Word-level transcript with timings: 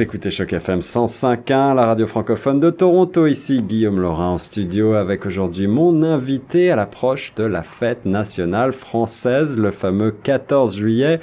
Écoutez 0.00 0.30
Choc 0.30 0.52
FM 0.52 0.78
105.1, 0.78 1.74
la 1.74 1.86
radio 1.86 2.06
francophone 2.06 2.60
de 2.60 2.70
Toronto. 2.70 3.26
Ici 3.26 3.62
Guillaume 3.62 4.00
Laurin 4.00 4.28
en 4.28 4.38
studio 4.38 4.92
avec 4.94 5.26
aujourd'hui 5.26 5.66
mon 5.66 6.04
invité 6.04 6.70
à 6.70 6.76
l'approche 6.76 7.34
de 7.34 7.42
la 7.42 7.62
fête 7.62 8.04
nationale 8.04 8.72
française, 8.72 9.58
le 9.58 9.72
fameux 9.72 10.12
14 10.12 10.76
juillet. 10.76 11.18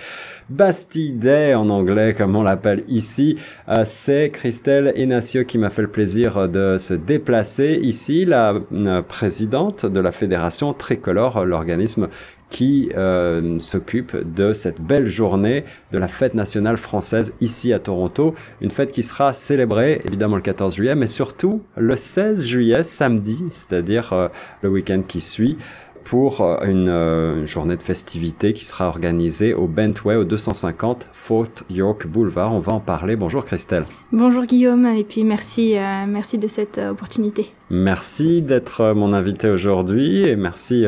Bastille 0.49 1.11
Day 1.11 1.55
en 1.55 1.69
anglais, 1.69 2.13
comme 2.13 2.35
on 2.35 2.43
l'appelle 2.43 2.83
ici. 2.87 3.37
Euh, 3.67 3.83
c'est 3.83 4.29
Christelle 4.29 4.93
Enacio 4.95 5.43
qui 5.43 5.57
m'a 5.57 5.71
fait 5.71 5.81
le 5.81 5.87
plaisir 5.87 6.47
de 6.47 6.77
se 6.77 6.93
déplacer 6.93 7.79
ici, 7.81 8.25
la 8.25 8.53
euh, 8.71 9.01
présidente 9.01 9.85
de 9.85 9.99
la 9.99 10.11
fédération 10.11 10.73
Tricolore, 10.73 11.45
l'organisme 11.45 12.09
qui 12.55 12.89
euh, 12.95 13.59
s'occupe 13.59 14.15
de 14.15 14.53
cette 14.53 14.79
belle 14.79 15.07
journée 15.07 15.65
de 15.91 15.97
la 15.97 16.07
fête 16.07 16.35
nationale 16.35 16.77
française 16.77 17.33
ici 17.41 17.73
à 17.73 17.79
Toronto. 17.79 18.33
Une 18.61 18.71
fête 18.71 18.93
qui 18.93 19.03
sera 19.03 19.33
célébrée 19.33 20.01
évidemment 20.05 20.37
le 20.37 20.41
14 20.41 20.73
juillet, 20.73 20.95
mais 20.95 21.07
surtout 21.07 21.63
le 21.75 21.97
16 21.97 22.47
juillet, 22.47 22.85
samedi, 22.85 23.43
c'est-à-dire 23.49 24.13
euh, 24.13 24.29
le 24.61 24.69
week-end 24.69 25.01
qui 25.05 25.19
suit 25.19 25.57
pour 26.05 26.41
euh, 26.41 26.57
une, 26.65 26.87
euh, 26.87 27.39
une, 27.39 27.47
journée 27.47 27.75
de 27.75 27.83
festivité 27.83 28.53
qui 28.53 28.63
sera 28.63 28.87
organisée 28.87 29.53
au 29.53 29.67
Bentway 29.67 30.15
au 30.15 30.23
250 30.23 31.09
Fort 31.11 31.47
York 31.69 32.07
Boulevard. 32.07 32.53
On 32.53 32.59
va 32.59 32.73
en 32.73 32.79
parler. 32.79 33.15
Bonjour 33.15 33.43
Christelle. 33.43 33.85
Bonjour 34.11 34.45
Guillaume 34.45 34.85
et 34.85 35.03
puis 35.03 35.23
merci, 35.23 35.77
euh, 35.77 36.05
merci 36.07 36.37
de 36.37 36.47
cette 36.47 36.77
opportunité. 36.77 37.51
Merci 37.71 38.43
d'être 38.43 38.93
mon 38.93 39.11
invité 39.11 39.49
aujourd'hui 39.49 40.27
et 40.27 40.35
merci 40.35 40.85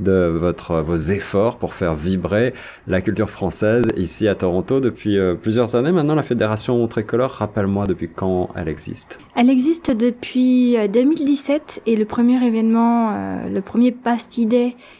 de 0.00 0.26
votre, 0.26 0.80
vos 0.80 0.96
efforts 0.96 1.56
pour 1.56 1.72
faire 1.72 1.94
vibrer 1.94 2.52
la 2.88 3.00
culture 3.00 3.30
française 3.30 3.86
ici 3.96 4.26
à 4.26 4.34
Toronto 4.34 4.80
depuis 4.80 5.16
plusieurs 5.40 5.76
années. 5.76 5.92
Maintenant, 5.92 6.16
la 6.16 6.24
Fédération 6.24 6.84
Tricolore, 6.88 7.30
rappelle-moi 7.30 7.86
depuis 7.86 8.08
quand 8.08 8.48
elle 8.56 8.66
existe? 8.66 9.20
Elle 9.36 9.48
existe 9.48 9.92
depuis 9.92 10.76
2017 10.92 11.82
et 11.86 11.94
le 11.94 12.04
premier 12.04 12.44
événement, 12.44 13.46
le 13.48 13.60
premier 13.60 13.92
Bastille 13.92 14.46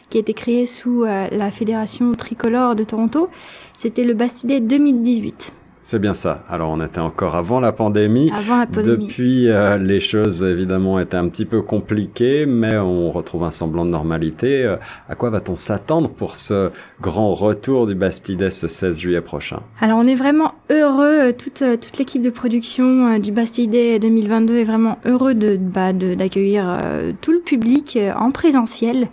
Qui 0.09 0.17
a 0.17 0.21
été 0.21 0.33
créé 0.33 0.65
sous 0.65 1.03
la 1.03 1.51
Fédération 1.51 2.11
Tricolore 2.13 2.75
de 2.75 2.83
Toronto, 2.83 3.29
c'était 3.75 4.03
le 4.03 4.13
Bastille 4.13 4.47
Day 4.47 4.59
2018. 4.61 5.53
C'est 5.89 5.99
bien 5.99 6.13
ça. 6.13 6.43
Alors 6.49 6.69
on 6.71 6.83
était 6.83 6.99
encore 6.99 7.37
avant 7.37 7.61
la 7.61 7.71
pandémie. 7.71 8.29
Avant 8.37 8.57
la 8.57 8.65
pandémie. 8.65 9.07
Depuis, 9.07 9.47
euh, 9.47 9.77
les 9.77 10.01
choses 10.01 10.43
évidemment 10.43 10.99
étaient 10.99 11.15
un 11.15 11.29
petit 11.29 11.45
peu 11.45 11.61
compliquées, 11.61 12.45
mais 12.45 12.77
on 12.77 13.09
retrouve 13.09 13.45
un 13.45 13.51
semblant 13.51 13.85
de 13.85 13.91
normalité. 13.91 14.65
Euh, 14.65 14.75
à 15.07 15.15
quoi 15.15 15.29
va-t-on 15.29 15.55
s'attendre 15.55 16.09
pour 16.09 16.35
ce 16.35 16.71
grand 16.99 17.33
retour 17.33 17.87
du 17.87 17.95
Bastide 17.95 18.49
ce 18.49 18.67
16 18.67 18.99
juillet 18.99 19.21
prochain? 19.21 19.61
Alors 19.79 19.97
on 19.97 20.05
est 20.05 20.15
vraiment 20.15 20.55
heureux, 20.69 21.31
toute, 21.31 21.63
toute 21.79 21.97
l'équipe 21.97 22.21
de 22.21 22.31
production 22.31 23.13
euh, 23.13 23.19
du 23.19 23.31
Bastide 23.31 24.01
2022 24.01 24.57
est 24.57 24.65
vraiment 24.65 24.99
heureux 25.05 25.35
de 25.35 25.55
bah, 25.55 25.93
d'accueillir 25.93 26.79
euh, 26.83 27.13
tout 27.21 27.31
le 27.31 27.39
public 27.39 27.97
en 28.19 28.31
présentiel 28.31 29.07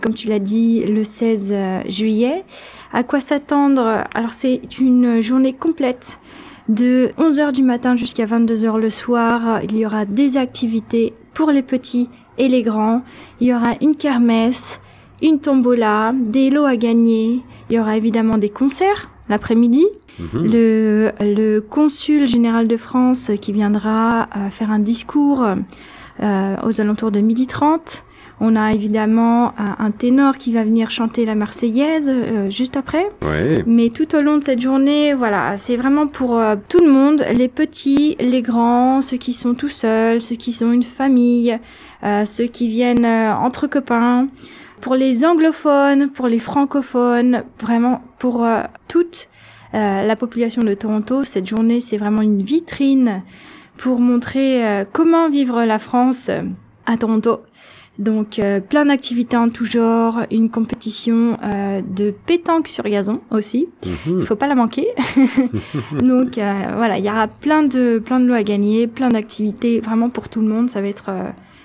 comme 0.00 0.14
tu 0.14 0.28
l'as 0.28 0.38
dit, 0.38 0.84
le 0.84 1.04
16 1.04 1.54
juillet. 1.88 2.44
À 2.92 3.02
quoi 3.02 3.20
s'attendre? 3.20 4.04
Alors 4.14 4.32
c'est 4.32 4.60
une 4.80 5.20
journée 5.20 5.52
complète 5.52 6.18
de 6.68 7.10
11h 7.18 7.52
du 7.52 7.62
matin 7.62 7.96
jusqu'à 7.96 8.26
22h 8.26 8.78
le 8.78 8.90
soir. 8.90 9.60
Il 9.64 9.76
y 9.76 9.84
aura 9.84 10.04
des 10.04 10.36
activités 10.36 11.12
pour 11.34 11.50
les 11.50 11.62
petits 11.62 12.08
et 12.38 12.48
les 12.48 12.62
grands. 12.62 13.02
Il 13.40 13.48
y 13.48 13.54
aura 13.54 13.74
une 13.80 13.96
kermesse, 13.96 14.80
une 15.22 15.40
tombola, 15.40 16.12
des 16.14 16.50
lots 16.50 16.64
à 16.64 16.76
gagner. 16.76 17.40
Il 17.68 17.76
y 17.76 17.78
aura 17.78 17.96
évidemment 17.96 18.38
des 18.38 18.50
concerts 18.50 19.10
l'après-midi. 19.28 19.86
Mmh. 20.18 20.24
Le, 20.34 21.12
le 21.20 21.60
consul 21.60 22.26
général 22.26 22.68
de 22.68 22.76
France 22.76 23.30
qui 23.40 23.52
viendra 23.52 24.28
euh, 24.36 24.50
faire 24.50 24.70
un 24.70 24.80
discours 24.80 25.42
euh, 25.42 25.54
aux 26.22 26.80
alentours 26.80 27.10
de 27.10 27.20
midi 27.20 27.46
30. 27.46 28.04
On 28.42 28.56
a 28.56 28.72
évidemment 28.72 29.52
un, 29.58 29.76
un, 29.78 29.90
ténor 29.90 30.38
qui 30.38 30.52
va 30.52 30.64
venir 30.64 30.90
chanter 30.90 31.26
la 31.26 31.34
Marseillaise 31.34 32.08
euh, 32.08 32.48
juste 32.48 32.76
après. 32.78 33.06
Mais 33.66 33.90
tout 33.90 34.14
au 34.14 34.22
long 34.22 34.38
de 34.38 34.44
cette 34.44 34.62
journée, 34.62 35.12
voilà, 35.12 35.58
c'est 35.58 35.76
vraiment 35.76 36.06
pour 36.06 36.38
euh, 36.38 36.56
tout 36.68 36.80
le 36.80 36.90
monde, 36.90 37.22
les 37.34 37.48
petits, 37.48 38.16
les 38.18 38.40
grands, 38.40 39.02
ceux 39.02 39.18
qui 39.18 39.34
sont 39.34 39.52
tout 39.52 39.68
seuls, 39.68 40.22
ceux 40.22 40.36
qui 40.36 40.52
sont 40.52 40.72
une 40.72 40.82
famille, 40.82 41.58
euh, 42.02 42.24
ceux 42.24 42.46
qui 42.46 42.68
viennent 42.68 43.04
euh, 43.04 43.34
entre 43.34 43.66
copains. 43.66 44.28
Pour 44.80 44.94
les 44.94 45.26
anglophones, 45.26 46.08
pour 46.08 46.26
les 46.26 46.38
francophones, 46.38 47.44
vraiment 47.60 48.02
pour 48.18 48.44
euh, 48.44 48.62
toute 48.88 49.28
la 49.72 50.16
population 50.16 50.64
de 50.64 50.74
Toronto, 50.74 51.22
cette 51.22 51.46
journée, 51.46 51.78
c'est 51.78 51.96
vraiment 51.96 52.22
une 52.22 52.42
vitrine 52.42 53.22
pour 53.80 53.98
montrer 53.98 54.84
comment 54.92 55.28
vivre 55.28 55.64
la 55.64 55.78
France 55.78 56.30
à 56.86 56.96
Toronto. 56.96 57.40
Donc 58.00 58.38
euh, 58.38 58.60
plein 58.60 58.86
d'activités 58.86 59.36
en 59.36 59.50
tout 59.50 59.66
genre, 59.66 60.22
une 60.30 60.48
compétition 60.48 61.36
euh, 61.44 61.82
de 61.82 62.14
pétanque 62.24 62.66
sur 62.66 62.84
gazon 62.84 63.20
aussi. 63.30 63.68
Il 63.84 64.14
mmh. 64.14 64.22
faut 64.22 64.36
pas 64.36 64.46
la 64.46 64.54
manquer. 64.54 64.88
Donc 66.00 66.38
euh, 66.38 66.52
voilà, 66.76 66.98
il 66.98 67.04
y 67.04 67.10
aura 67.10 67.28
plein 67.28 67.62
de 67.62 67.98
plein 67.98 68.18
de 68.18 68.26
lots 68.26 68.34
à 68.34 68.42
gagner, 68.42 68.86
plein 68.86 69.10
d'activités 69.10 69.80
vraiment 69.80 70.08
pour 70.08 70.30
tout 70.30 70.40
le 70.40 70.46
monde. 70.46 70.70
Ça 70.70 70.80
va 70.80 70.88
être 70.88 71.10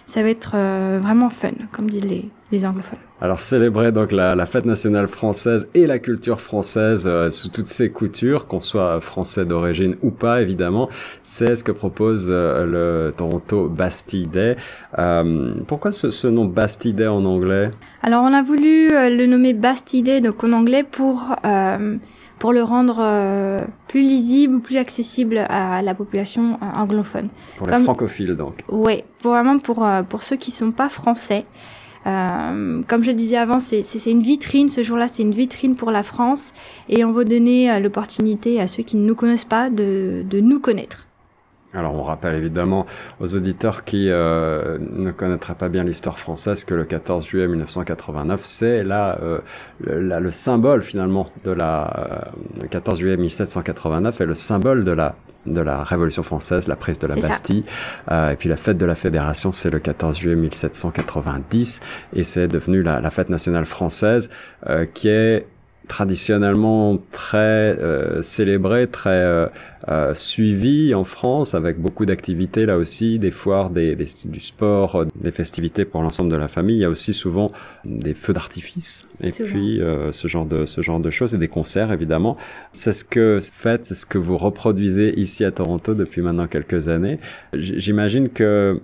ça 0.06 0.22
va 0.22 0.30
être 0.30 0.52
vraiment 1.00 1.30
fun, 1.30 1.52
comme 1.72 1.90
disent 1.90 2.06
les 2.06 2.30
les 2.52 2.66
anglophones. 2.66 3.00
Alors 3.22 3.40
célébrer 3.40 3.92
donc 3.92 4.12
la, 4.12 4.36
la, 4.36 4.46
fête 4.46 4.66
nationale 4.66 5.08
française 5.08 5.68
et 5.74 5.88
la 5.88 6.00
culture 6.00 6.40
française 6.42 7.06
euh, 7.08 7.30
sous 7.30 7.50
toutes 7.50 7.68
ses 7.68 7.90
coutures, 7.90 8.46
qu'on 8.46 8.60
soit 8.60 9.02
français 9.02 9.46
d'origine 9.46 9.96
ou 10.04 10.12
pas 10.12 10.42
évidemment, 10.42 10.90
c'est 11.22 11.56
ce 11.56 11.64
que 11.64 11.72
propose 11.72 12.28
euh, 12.30 12.66
le 12.66 13.14
Toronto 13.16 13.68
Bastille 13.68 14.28
Day. 14.28 14.58
Euh, 15.00 15.54
pourquoi 15.68 15.92
ce, 15.92 16.12
ce, 16.12 16.28
nom 16.28 16.46
Bastille 16.46 16.94
Day 16.94 17.08
en 17.08 17.26
anglais? 17.26 17.72
Alors 18.04 18.24
on 18.24 18.34
a 18.34 18.44
voulu 18.44 18.90
le 18.90 19.26
nommer 19.26 19.54
Bastille 19.54 20.04
Day 20.04 20.22
donc 20.22 20.44
en 20.44 20.52
anglais 20.52 20.84
pour 20.84 21.36
pour 22.40 22.53
le 22.53 22.63
rendre 22.63 22.97
euh, 23.00 23.66
plus 23.88 24.01
lisible, 24.01 24.62
plus 24.62 24.78
accessible 24.78 25.38
à 25.50 25.81
la 25.81 25.94
population 25.94 26.59
euh, 26.62 26.66
anglophone. 26.78 27.29
Pour 27.57 27.68
les 27.68 27.84
francophiles 27.84 28.35
donc. 28.35 28.63
Oui, 28.69 29.03
vraiment 29.23 29.57
pour 29.59 29.85
euh, 29.85 30.03
pour 30.03 30.23
ceux 30.23 30.35
qui 30.35 30.51
sont 30.51 30.72
pas 30.72 30.90
français. 30.90 31.45
Euh, 32.07 32.84
comme 32.88 33.03
je 33.03 33.09
le 33.09 33.16
disais 33.16 33.38
avant, 33.38 33.59
c'est 33.59 33.81
une 34.06 34.22
vitrine. 34.22 34.69
Ce 34.69 34.84
jour-là, 34.84 35.07
c'est 35.07 35.24
une 35.24 35.31
vitrine 35.31 35.75
pour 35.75 35.90
la 35.90 36.03
France, 36.03 36.53
et 36.88 37.03
on 37.03 37.12
veut 37.12 37.25
donner 37.25 37.72
euh, 37.72 37.79
l'opportunité 37.79 38.62
à 38.62 38.68
ceux 38.68 38.84
qui 38.84 38.95
ne 38.95 39.06
nous 39.07 39.16
connaissent 39.16 39.44
pas 39.44 39.69
de, 39.72 40.24
de 40.29 40.40
nous 40.40 40.59
connaître. 40.59 41.07
Alors 41.75 41.94
on 41.94 42.03
rappelle 42.03 42.36
évidemment 42.36 42.86
aux 43.19 43.36
auditeurs 43.36 43.84
qui 43.84 44.09
euh, 44.09 44.78
ne 44.80 45.12
connaîtraient 45.12 45.56
pas 45.56 45.69
bien 45.69 45.84
l'histoire 45.84 46.18
française 46.18 46.63
que 46.63 46.74
le 46.74 46.86
14 46.86 47.25
juillet 47.25 47.47
1989, 47.47 48.41
c'est 48.46 48.84
là 48.84 49.19
euh, 49.22 49.40
le, 49.80 50.31
symbole 50.31 50.81
finalement 50.81 51.30
de 51.44 51.52
la 51.52 51.94
euh, 51.97 52.62
le 52.62 52.68
14 52.68 53.00
juillet 53.00 53.18
1789 53.18 54.22
est 54.22 54.25
le 54.25 54.34
symbole 54.34 54.84
de 54.84 54.91
la 54.91 55.16
de 55.46 55.62
la 55.62 55.84
Révolution 55.84 56.24
française, 56.24 56.68
la 56.68 56.75
prise 56.75 57.00
de 57.00 57.08
la 57.08 57.16
Bastille. 57.16 57.63
Euh, 58.12 58.31
et 58.31 58.36
puis 58.36 58.50
la 58.50 58.57
fête 58.57 58.78
de 58.78 58.86
la 58.86 58.96
Fédération, 58.96 59.52
c'est 59.52 59.69
le 59.69 59.80
14 59.80 60.18
juillet 60.18 60.36
1790 60.36 61.81
et 62.13 62.24
c'est 62.24 62.47
devenu 62.47 62.81
la, 62.81 63.00
la, 63.00 63.09
fête 63.09 63.30
nationale 63.30 63.66
française 63.66 64.30
euh, 64.68 64.86
qui 64.86 65.07
est 65.07 65.46
traditionnellement 65.88 66.97
très 67.12 67.78
euh, 67.79 68.22
célébré, 68.22 68.88
très 68.88 69.09
euh, 69.12 69.47
euh, 69.88 70.13
suivi 70.16 70.94
en 70.94 71.03
France, 71.03 71.53
avec 71.53 71.79
beaucoup 71.79 72.06
d'activités 72.06 72.66
là 72.66 72.78
aussi, 72.78 73.19
des 73.19 73.31
foires, 73.31 73.69
des, 73.69 73.95
des, 73.95 74.07
du 74.25 74.39
sport, 74.39 74.95
euh, 74.95 75.06
des 75.21 75.31
festivités 75.31 75.86
pour 75.86 76.01
l'ensemble 76.01 76.31
de 76.31 76.36
la 76.36 76.48
famille. 76.48 76.77
Il 76.77 76.81
y 76.81 76.86
a 76.86 76.89
aussi 76.89 77.13
souvent 77.13 77.51
des 77.86 78.13
feux 78.13 78.33
d'artifice 78.33 79.06
et 79.21 79.31
souvent. 79.31 79.50
puis 79.50 79.81
euh, 79.81 80.12
ce 80.12 80.27
genre 80.27 80.45
de 80.45 80.65
ce 80.65 80.81
genre 80.81 81.00
de 81.00 81.10
choses 81.10 81.36
et 81.36 81.38
des 81.38 81.48
concerts 81.48 81.92
évidemment. 81.92 82.38
C'est 82.71 82.92
ce 82.94 83.06
que 83.06 83.39
faites, 83.42 83.86
c'est 83.86 83.95
ce 83.95 84.06
que 84.06 84.18
vous 84.18 84.38
reproduisez 84.38 85.19
ici 85.19 85.45
à 85.45 85.51
Toronto 85.51 85.94
depuis 85.94 86.21
maintenant 86.21 86.48
quelques 86.48 86.88
années. 86.88 87.19
J'imagine 87.54 88.30
que 88.30 88.81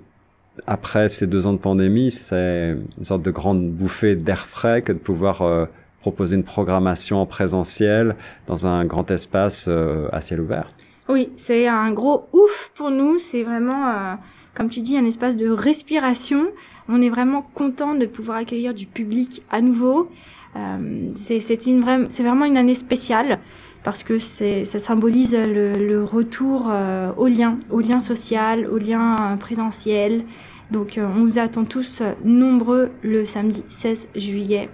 après 0.67 1.09
ces 1.09 1.27
deux 1.27 1.47
ans 1.47 1.53
de 1.53 1.57
pandémie, 1.57 2.11
c'est 2.11 2.75
une 2.97 3.05
sorte 3.05 3.23
de 3.23 3.31
grande 3.31 3.71
bouffée 3.71 4.15
d'air 4.15 4.45
frais 4.47 4.81
que 4.81 4.91
de 4.91 4.97
pouvoir 4.97 5.41
euh, 5.41 5.65
proposer 6.01 6.35
une 6.35 6.43
programmation 6.43 7.21
en 7.21 7.25
présentiel 7.25 8.15
dans 8.47 8.65
un 8.65 8.85
grand 8.85 9.09
espace 9.11 9.65
euh, 9.67 10.09
à 10.11 10.19
ciel 10.19 10.41
ouvert? 10.41 10.69
Oui, 11.07 11.29
c'est 11.37 11.67
un 11.67 11.91
gros 11.93 12.27
ouf 12.33 12.71
pour 12.75 12.89
nous. 12.89 13.17
C'est 13.19 13.43
vraiment, 13.43 13.87
euh, 13.87 14.13
comme 14.55 14.69
tu 14.69 14.81
dis, 14.81 14.97
un 14.97 15.05
espace 15.05 15.37
de 15.37 15.49
respiration. 15.49 16.47
On 16.89 17.01
est 17.01 17.09
vraiment 17.09 17.43
content 17.53 17.95
de 17.95 18.05
pouvoir 18.05 18.37
accueillir 18.37 18.73
du 18.73 18.87
public 18.87 19.43
à 19.51 19.61
nouveau. 19.61 20.09
Euh, 20.55 21.07
c'est 21.15 22.23
vraiment 22.23 22.45
une 22.45 22.57
année 22.57 22.75
spéciale 22.75 23.39
parce 23.83 24.03
que 24.03 24.17
ça 24.19 24.79
symbolise 24.79 25.35
le, 25.35 26.03
retour 26.03 26.71
au 27.17 27.27
lien, 27.27 27.57
au 27.71 27.79
lien 27.79 27.99
social, 27.99 28.67
au 28.67 28.77
lien 28.77 29.37
présentiel. 29.39 30.23
Donc 30.69 30.99
on 30.99 31.23
vous 31.23 31.39
attend 31.39 31.63
tous 31.63 32.03
nombreux 32.23 32.91
le 33.01 33.25
samedi 33.25 33.63
16 33.67 34.09
juillet 34.15 34.69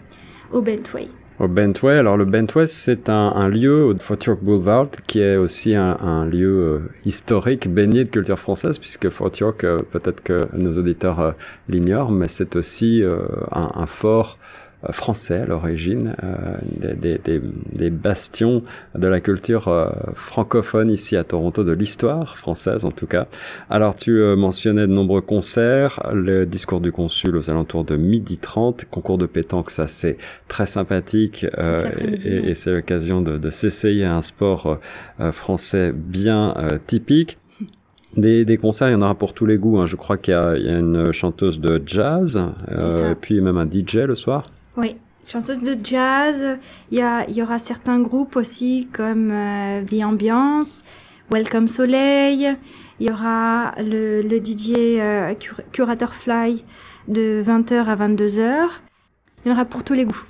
au 0.51 0.61
Bentway 0.61 1.07
au 1.39 1.47
Bentway. 1.47 1.97
Alors 1.97 2.17
le 2.17 2.25
Bentway, 2.25 2.67
c'est 2.67 3.09
un, 3.09 3.47
lieu 3.47 3.83
au 3.83 3.95
Fort 3.97 4.17
York 4.25 4.39
Boulevard 4.41 4.89
qui 5.05 5.19
est 5.21 5.37
aussi 5.37 5.75
un, 5.75 6.25
lieu 6.25 6.47
euh, 6.47 6.79
historique 7.05 7.71
baigné 7.71 8.05
de 8.05 8.09
culture 8.09 8.39
française, 8.39 8.79
puisque 8.79 9.09
Fort 9.09 9.31
York, 9.39 9.63
euh, 9.63 9.77
peut-être 9.91 10.21
que 10.21 10.41
nos 10.53 10.77
auditeurs 10.77 11.19
euh, 11.19 11.31
l'ignorent, 11.69 12.11
mais 12.11 12.27
c'est 12.27 12.55
aussi 12.55 13.03
un, 13.51 13.71
un, 13.75 13.85
fort 13.85 14.37
français 14.91 15.41
à 15.41 15.45
l'origine, 15.45 16.15
euh, 16.23 16.57
des, 16.95 17.17
des, 17.17 17.41
des, 17.73 17.89
bastions 17.89 18.63
de 18.95 19.07
la 19.07 19.19
culture 19.19 19.67
euh, 19.67 19.89
francophone 20.13 20.91
ici 20.91 21.15
à 21.15 21.23
Toronto, 21.23 21.63
de 21.63 21.71
l'histoire 21.71 22.37
française 22.37 22.85
en 22.85 22.91
tout 22.91 23.07
cas. 23.07 23.27
Alors 23.69 23.95
tu 23.95 24.11
mentionnais 24.35 24.87
de 24.87 24.93
nombreux 24.93 25.21
concerts, 25.21 25.99
le 26.13 26.45
discours 26.45 26.79
du 26.79 26.91
consul 26.91 27.35
aux 27.35 27.49
alentours 27.49 27.85
de 27.85 27.95
midi 27.95 28.37
30, 28.37 28.85
concours 28.85 29.17
de 29.17 29.25
pétanque, 29.25 29.71
ça 29.71 29.87
c'est 29.87 30.17
très 30.47 30.65
sympathique 30.65 31.45
et, 32.25 32.49
et 32.49 32.55
c'est 32.55 32.71
l'occasion 32.71 33.21
de, 33.21 33.37
de 33.37 33.49
s'essayer 33.49 34.05
à 34.05 34.15
un 34.15 34.21
sport 34.21 34.79
français 35.31 35.91
bien 35.93 36.53
typique. 36.85 37.37
Des, 38.15 38.45
des, 38.45 38.57
concerts, 38.57 38.89
il 38.89 38.93
y 38.93 38.95
en 38.95 39.01
aura 39.01 39.15
pour 39.15 39.33
tous 39.33 39.45
les 39.45 39.57
goûts. 39.57 39.79
Hein. 39.79 39.85
Je 39.85 39.95
crois 39.95 40.17
qu'il 40.17 40.33
y, 40.33 40.63
y, 40.63 40.69
a 40.69 40.79
une 40.79 41.11
chanteuse 41.11 41.59
de 41.59 41.81
jazz, 41.85 42.39
euh, 42.71 43.13
puis 43.19 43.41
même 43.41 43.57
un 43.57 43.69
DJ 43.69 43.97
le 43.97 44.15
soir. 44.15 44.43
Oui, 44.77 44.95
chanteuse 45.25 45.57
de 45.57 45.75
jazz. 45.83 46.59
Il 46.91 46.99
y, 46.99 47.41
aura 47.41 47.57
certains 47.57 47.99
groupes 47.99 48.35
aussi 48.35 48.87
comme 48.93 49.31
euh, 49.31 49.83
The 49.83 50.03
Ambiance, 50.03 50.83
Welcome 51.31 51.67
Soleil. 51.67 52.55
Il 52.99 53.07
y 53.07 53.11
aura 53.11 53.73
le, 53.79 54.21
le 54.21 54.37
DJ 54.37 54.73
euh, 54.99 55.33
Curator 55.71 56.13
Fly 56.13 56.63
de 57.07 57.43
20h 57.43 57.85
à 57.85 57.95
22h. 57.95 58.67
Il 59.43 59.49
y 59.49 59.51
en 59.51 59.55
aura 59.55 59.65
pour 59.65 59.83
tous 59.83 59.93
les 59.93 60.05
goûts. 60.05 60.25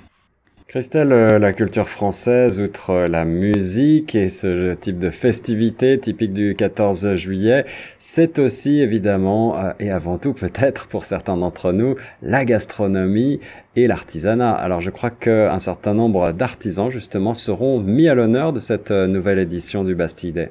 Christelle, 0.68 1.12
euh, 1.12 1.38
la 1.38 1.54
culture 1.54 1.88
française, 1.88 2.60
outre 2.60 2.90
euh, 2.90 3.08
la 3.08 3.24
musique 3.24 4.14
et 4.14 4.28
ce 4.28 4.74
type 4.74 4.98
de 4.98 5.08
festivité 5.08 5.98
typique 5.98 6.34
du 6.34 6.54
14 6.54 7.14
juillet, 7.14 7.64
c'est 7.98 8.38
aussi 8.38 8.82
évidemment, 8.82 9.58
euh, 9.58 9.72
et 9.80 9.90
avant 9.90 10.18
tout 10.18 10.34
peut-être 10.34 10.86
pour 10.86 11.06
certains 11.06 11.38
d'entre 11.38 11.72
nous, 11.72 11.96
la 12.20 12.44
gastronomie 12.44 13.40
et 13.76 13.86
l'artisanat. 13.86 14.52
Alors 14.52 14.82
je 14.82 14.90
crois 14.90 15.08
qu'un 15.08 15.58
certain 15.58 15.94
nombre 15.94 16.32
d'artisans 16.32 16.90
justement 16.90 17.32
seront 17.32 17.80
mis 17.80 18.06
à 18.06 18.14
l'honneur 18.14 18.52
de 18.52 18.60
cette 18.60 18.90
nouvelle 18.90 19.38
édition 19.38 19.84
du 19.84 19.94
Bastille 19.94 20.34
Day. 20.34 20.50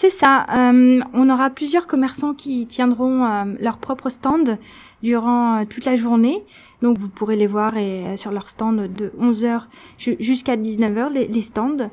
C'est 0.00 0.10
ça. 0.10 0.46
Euh, 0.54 1.00
on 1.12 1.28
aura 1.28 1.50
plusieurs 1.50 1.88
commerçants 1.88 2.32
qui 2.32 2.68
tiendront 2.68 3.24
euh, 3.24 3.44
leur 3.58 3.78
propre 3.78 4.10
stand 4.10 4.56
durant 5.02 5.56
euh, 5.56 5.64
toute 5.68 5.86
la 5.86 5.96
journée. 5.96 6.44
Donc 6.82 6.98
vous 6.98 7.08
pourrez 7.08 7.34
les 7.34 7.48
voir 7.48 7.76
et, 7.76 8.16
sur 8.16 8.30
leur 8.30 8.48
stand 8.48 8.92
de 8.92 9.12
11h 9.20 9.62
jusqu'à 9.98 10.56
19h, 10.56 11.12
les, 11.12 11.26
les 11.26 11.42
stands. 11.42 11.90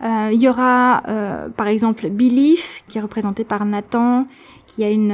il 0.00 0.40
y 0.40 0.48
aura 0.48 1.02
par 1.56 1.66
exemple 1.66 2.08
Belief 2.08 2.84
qui 2.86 2.98
est 2.98 3.00
représenté 3.00 3.42
par 3.42 3.64
Nathan, 3.64 4.28
qui 4.68 4.84
a 4.84 4.90
une, 4.90 5.10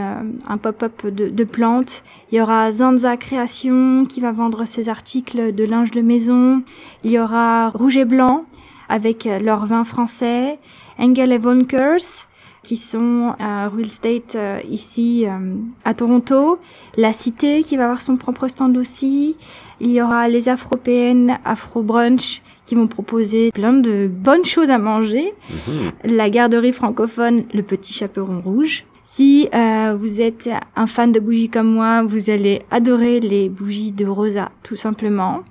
un 0.47 0.59
pop-up 0.59 1.07
de, 1.07 1.31
de, 1.31 1.45
plantes. 1.45 2.05
Il 2.31 2.37
y 2.37 2.43
aura 2.43 2.71
Zanza 2.71 3.17
Création 3.17 4.05
qui 4.05 4.21
va 4.21 4.33
vendre 4.33 4.67
ses 4.67 4.91
articles 4.91 5.55
de 5.55 5.65
linge 5.65 5.93
de 5.93 6.03
maison. 6.03 6.63
Il 7.03 7.13
y 7.13 7.19
aura 7.19 7.71
Rouge 7.71 7.97
et 7.97 8.05
Blanc 8.05 8.45
avec 8.89 9.29
leur 9.43 9.67
vin 9.67 9.85
français. 9.85 10.59
Engel 10.99 11.33
et 11.33 11.39
Vonkers, 11.39 12.27
qui 12.67 12.77
sont 12.77 13.35
à 13.39 13.69
Real 13.69 13.87
Estate 13.87 14.35
euh, 14.35 14.61
ici 14.69 15.25
euh, 15.27 15.55
à 15.85 15.95
Toronto. 15.95 16.59
La 16.97 17.13
Cité 17.13 17.63
qui 17.63 17.77
va 17.77 17.85
avoir 17.85 18.01
son 18.01 18.17
propre 18.17 18.49
stand 18.49 18.77
aussi. 18.77 19.37
Il 19.79 19.93
y 19.93 20.03
aura 20.03 20.29
les 20.29 20.49
Afropéennes, 20.49 21.39
Afro 21.45 21.83
Brunch 21.83 22.43
qui 22.65 22.75
vont 22.75 22.89
proposer 22.89 23.53
plein 23.53 23.73
de 23.73 24.11
bonnes 24.13 24.45
choses 24.45 24.71
à 24.71 24.79
manger. 24.79 25.33
Mhm. 25.51 25.93
La 26.17 26.29
garderie 26.29 26.73
francophone, 26.73 27.45
le 27.55 27.63
Petit 27.63 27.93
Chaperon 27.93 28.41
Rouge. 28.41 28.85
Si 29.05 29.49
euh, 29.55 29.97
vous 29.97 30.21
êtes 30.21 30.51
un 30.75 30.89
fan 30.89 31.13
de 31.13 31.21
bougies 31.21 31.49
comme 31.49 31.73
moi, 31.73 32.03
vous 32.03 32.31
allez 32.31 32.63
adorer 32.73 33.21
les 33.21 33.49
bougies 33.49 33.93
de 33.93 34.05
Rosa, 34.05 34.51
tout 34.65 34.75
simplement. 34.75 35.45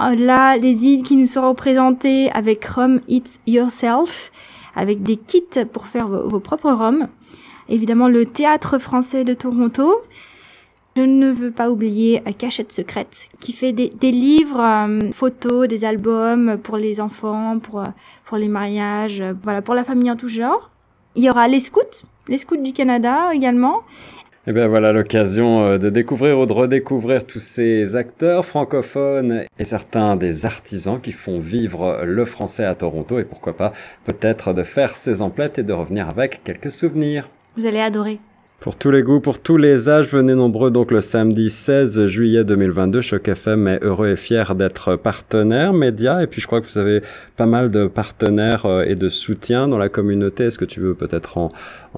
Là, 0.00 0.56
les 0.56 0.86
îles 0.86 1.02
qui 1.02 1.14
nous 1.14 1.26
seront 1.26 1.54
présentées 1.54 2.30
avec 2.32 2.64
Rum 2.64 3.00
It 3.06 3.38
Yourself, 3.46 4.32
avec 4.74 5.02
des 5.02 5.16
kits 5.16 5.44
pour 5.70 5.86
faire 5.86 6.08
vos, 6.08 6.40
propres 6.40 6.72
rhums. 6.72 7.08
Évidemment, 7.68 8.08
le 8.08 8.24
théâtre 8.24 8.78
français 8.78 9.24
de 9.24 9.34
Toronto. 9.34 10.00
Je 10.96 11.02
ne 11.02 11.30
veux 11.30 11.50
pas 11.50 11.70
oublier 11.70 12.22
Cachette 12.36 12.72
Secrète, 12.72 13.28
qui 13.40 13.52
fait 13.52 13.72
des, 13.72 14.10
livres, 14.10 14.60
euh, 14.60 15.12
photos, 15.12 15.68
des 15.68 15.84
albums 15.84 16.58
pour 16.58 16.78
les 16.78 17.00
enfants, 17.00 17.58
pour, 17.58 17.84
pour 18.24 18.38
les 18.38 18.48
mariages, 18.48 19.22
voilà, 19.42 19.62
pour 19.62 19.74
la 19.74 19.84
famille 19.84 20.10
en 20.10 20.16
tout 20.16 20.28
genre. 20.28 20.70
Il 21.14 21.22
y 21.22 21.30
aura 21.30 21.46
les 21.46 21.60
scouts, 21.60 22.02
les 22.26 22.38
scouts 22.38 22.56
du 22.56 22.72
Canada 22.72 23.32
également. 23.32 23.82
Et 24.46 24.50
eh 24.50 24.52
bien 24.54 24.68
voilà 24.68 24.92
l'occasion 24.92 25.66
euh, 25.66 25.76
de 25.76 25.90
découvrir 25.90 26.38
ou 26.38 26.46
de 26.46 26.52
redécouvrir 26.54 27.26
tous 27.26 27.40
ces 27.40 27.94
acteurs 27.94 28.46
francophones 28.46 29.44
et 29.58 29.64
certains 29.66 30.16
des 30.16 30.46
artisans 30.46 30.98
qui 30.98 31.12
font 31.12 31.38
vivre 31.38 32.04
le 32.06 32.24
français 32.24 32.64
à 32.64 32.74
Toronto 32.74 33.18
et 33.18 33.24
pourquoi 33.24 33.54
pas 33.54 33.74
peut-être 34.06 34.54
de 34.54 34.62
faire 34.62 34.96
ces 34.96 35.20
emplettes 35.20 35.58
et 35.58 35.62
de 35.62 35.74
revenir 35.74 36.08
avec 36.08 36.42
quelques 36.42 36.72
souvenirs. 36.72 37.28
Vous 37.58 37.66
allez 37.66 37.80
adorer. 37.80 38.18
Pour 38.60 38.76
tous 38.76 38.90
les 38.90 39.02
goûts, 39.02 39.20
pour 39.20 39.40
tous 39.40 39.56
les 39.56 39.88
âges, 39.88 40.08
venez 40.08 40.34
nombreux 40.34 40.70
donc 40.70 40.90
le 40.90 41.00
samedi 41.00 41.48
16 41.48 42.04
juillet 42.04 42.44
2022. 42.44 43.00
Choc 43.00 43.26
FM 43.26 43.66
est 43.66 43.82
heureux 43.82 44.10
et 44.10 44.16
fier 44.16 44.54
d'être 44.54 44.96
partenaire 44.96 45.72
média. 45.72 46.22
Et 46.22 46.26
puis 46.26 46.42
je 46.42 46.46
crois 46.46 46.60
que 46.60 46.66
vous 46.66 46.76
avez 46.76 47.00
pas 47.38 47.46
mal 47.46 47.70
de 47.70 47.86
partenaires 47.86 48.66
euh, 48.66 48.84
et 48.84 48.96
de 48.96 49.08
soutien 49.08 49.66
dans 49.66 49.78
la 49.78 49.88
communauté. 49.88 50.44
Est-ce 50.44 50.58
que 50.58 50.66
tu 50.66 50.80
veux 50.80 50.94
peut-être 50.94 51.38
en, 51.38 51.48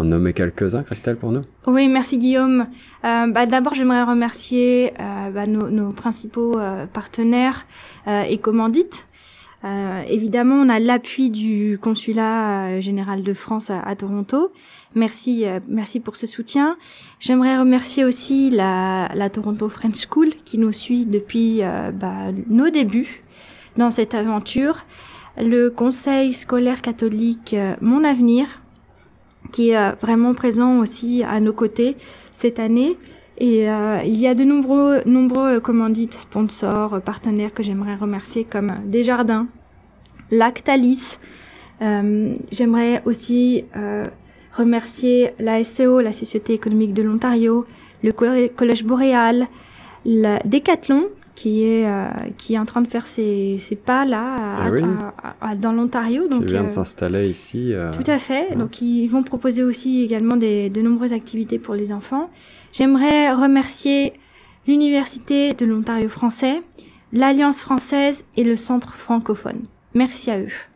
nommer 0.04 0.34
quelques-uns, 0.34 0.84
Christelle, 0.84 1.16
pour 1.16 1.32
nous? 1.32 1.42
Oui, 1.66 1.88
merci 1.88 2.16
Guillaume. 2.16 2.68
Euh, 3.04 3.26
bah, 3.26 3.46
D'abord, 3.46 3.74
j'aimerais 3.74 4.04
remercier 4.04 4.92
euh, 5.00 5.30
bah, 5.30 5.48
nos, 5.48 5.90
principaux 5.90 6.60
partenaires 6.92 7.66
et 8.06 8.38
commandites. 8.38 9.08
Euh, 9.64 10.02
évidemment, 10.08 10.56
on 10.56 10.68
a 10.68 10.78
l'appui 10.78 11.30
du 11.30 11.78
consulat 11.80 12.80
général 12.80 13.22
de 13.22 13.32
France 13.32 13.70
à, 13.70 13.94
Toronto, 13.94 14.52
Merci, 14.94 15.46
euh, 15.46 15.60
merci 15.68 16.00
pour 16.00 16.16
ce 16.16 16.26
soutien. 16.26 16.76
J'aimerais 17.18 17.58
remercier 17.58 18.04
aussi 18.04 18.50
la, 18.50 19.08
Toronto 19.32 19.68
French 19.68 20.06
School 20.06 20.30
qui 20.44 20.58
nous 20.58 20.72
suit 20.72 21.06
depuis 21.06 21.62
euh, 21.62 21.90
bah, 21.92 22.30
nos 22.48 22.68
débuts 22.68 23.22
dans 23.76 23.90
cette 23.90 24.14
aventure. 24.14 24.84
Le 25.38 25.70
Conseil 25.70 26.34
scolaire 26.34 26.82
catholique 26.82 27.54
euh, 27.54 27.74
Mon 27.80 28.04
Avenir 28.04 28.46
qui 29.50 29.70
est 29.70 29.92
vraiment 30.00 30.32
présent 30.32 30.78
aussi 30.78 31.22
à 31.24 31.38
nos 31.38 31.52
côtés 31.52 31.96
cette 32.32 32.58
année. 32.58 32.96
Et 33.38 33.64
il 33.64 34.14
y 34.14 34.26
a 34.26 34.34
de 34.34 34.44
nombreux, 34.44 35.02
nombreux 35.06 35.58
commandites, 35.58 36.14
sponsors, 36.14 37.00
partenaires 37.00 37.52
que 37.52 37.62
j'aimerais 37.62 37.96
remercier 37.96 38.44
comme 38.44 38.70
Desjardins, 38.84 39.46
Lactalis. 40.30 41.18
j'aimerais 41.80 43.02
aussi 43.04 43.64
remercier 44.56 45.30
la 45.38 45.64
SEO, 45.64 46.00
la 46.00 46.12
Société 46.12 46.52
économique 46.52 46.94
de 46.94 47.02
l'Ontario, 47.02 47.66
le 48.02 48.12
Collège 48.12 48.84
Boréal, 48.84 49.48
le 50.04 50.38
Decathlon, 50.46 51.08
qui 51.34 51.64
est 51.64 51.86
euh, 51.86 52.08
qui 52.36 52.54
est 52.54 52.58
en 52.58 52.64
train 52.64 52.82
de 52.82 52.88
faire 52.88 53.06
ses, 53.06 53.56
ses 53.58 53.76
pas 53.76 54.04
là 54.04 54.70
ah 55.40 55.56
dans 55.56 55.72
l'Ontario 55.72 56.28
donc 56.28 56.42
qui 56.42 56.52
vient 56.52 56.62
de 56.62 56.66
euh, 56.66 56.70
s'installer 56.70 57.28
ici 57.28 57.72
euh, 57.72 57.90
tout 57.90 58.08
à 58.10 58.18
fait. 58.18 58.56
donc 58.56 58.82
ils 58.82 59.08
vont 59.08 59.22
proposer 59.22 59.62
aussi 59.62 60.02
également 60.02 60.36
des, 60.36 60.68
de 60.70 60.82
nombreuses 60.82 61.12
activités 61.12 61.58
pour 61.58 61.74
les 61.74 61.92
enfants. 61.92 62.30
J'aimerais 62.72 63.32
remercier 63.32 64.12
l'université 64.66 65.52
de 65.54 65.64
l'Ontario 65.64 66.08
français 66.08 66.62
l'Alliance 67.12 67.60
française 67.60 68.24
et 68.36 68.44
le 68.44 68.56
Centre 68.56 68.94
francophone. 68.94 69.62
Merci 69.94 70.30
à 70.30 70.40
eux 70.40 70.71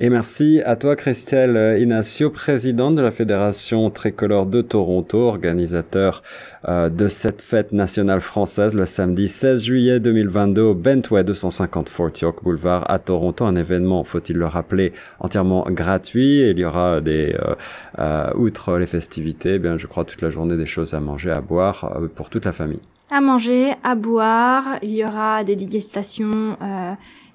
et 0.00 0.08
merci 0.08 0.60
à 0.64 0.74
toi, 0.74 0.96
Christelle 0.96 1.80
Inacio, 1.80 2.28
présidente 2.30 2.96
de 2.96 3.02
la 3.02 3.12
Fédération 3.12 3.90
tricolore 3.90 4.46
de 4.46 4.60
Toronto, 4.60 5.18
organisateur 5.18 6.22
euh, 6.68 6.88
de 6.88 7.06
cette 7.08 7.42
fête 7.42 7.72
nationale 7.72 8.20
française 8.20 8.74
le 8.74 8.86
samedi 8.86 9.28
16 9.28 9.62
juillet 9.62 10.00
2022 10.00 10.62
au 10.62 10.74
Bentway 10.74 11.22
250 11.22 11.88
Fort 11.88 12.10
York 12.20 12.42
Boulevard 12.42 12.90
à 12.90 12.98
Toronto. 12.98 13.44
Un 13.44 13.54
événement, 13.54 14.02
faut-il 14.02 14.36
le 14.36 14.46
rappeler, 14.46 14.92
entièrement 15.20 15.64
gratuit. 15.68 16.40
Il 16.40 16.58
y 16.58 16.64
aura 16.64 17.00
des, 17.00 17.34
euh, 17.34 17.54
euh, 18.00 18.32
outre 18.34 18.78
les 18.78 18.86
festivités, 18.86 19.54
eh 19.54 19.58
bien, 19.58 19.78
je 19.78 19.86
crois 19.86 20.04
toute 20.04 20.22
la 20.22 20.30
journée 20.30 20.56
des 20.56 20.66
choses 20.66 20.94
à 20.94 21.00
manger, 21.00 21.30
à 21.30 21.40
boire 21.40 22.00
pour 22.14 22.30
toute 22.30 22.46
la 22.46 22.52
famille 22.52 22.80
à 23.14 23.20
manger, 23.20 23.74
à 23.82 23.94
boire. 23.94 24.78
Il 24.82 24.90
y 24.90 25.04
aura 25.04 25.44
des 25.44 25.56
dégustations 25.56 26.56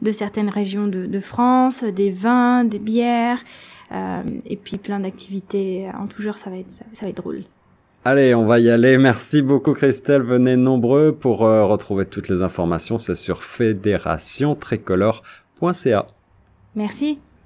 de 0.01 0.11
certaines 0.11 0.49
régions 0.49 0.87
de, 0.87 1.19
France, 1.19 1.83
des 1.83 2.09
vins, 2.11 2.63
des 2.63 2.79
bières, 2.79 3.43
et 3.91 4.57
puis 4.57 4.77
plein 4.77 4.99
d'activités 4.99 5.87
en 5.99 6.05
tout 6.07 6.21
genre. 6.21 6.37
Ça 6.37 6.49
va 6.49 6.57
être, 6.57 6.71
ça 6.93 7.03
va 7.03 7.09
être 7.09 7.17
drôle. 7.17 7.43
Allez, 8.05 8.33
on 8.35 8.45
va 8.45 8.59
y 8.59 8.69
aller. 8.69 8.97
Merci 8.97 9.41
beaucoup 9.41 9.73
Christelle. 9.73 10.23
Venez 10.23 10.55
nombreux 10.55 11.13
pour 11.13 11.39
retrouver 11.39 12.05
toutes 12.05 12.29
les 12.29 12.41
informations. 12.41 12.97
C'est 12.97 13.15
sur 13.15 13.43
fédérationtricolore.ca. 13.43 16.07
Merci. 16.75 17.19